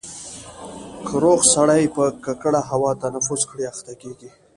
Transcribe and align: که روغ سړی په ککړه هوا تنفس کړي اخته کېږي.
که 1.05 1.13
روغ 1.23 1.39
سړی 1.55 1.83
په 1.95 2.03
ککړه 2.25 2.61
هوا 2.71 2.91
تنفس 3.03 3.41
کړي 3.49 3.63
اخته 3.73 3.93
کېږي. 4.01 4.29